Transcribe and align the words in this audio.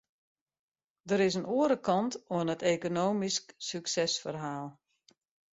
Der 1.09 1.21
is 1.27 1.35
in 1.39 1.49
oare 1.57 1.77
kant 1.87 2.13
oan 2.35 2.51
it 2.55 2.67
ekonomysk 2.75 3.45
suksesferhaal. 3.69 4.67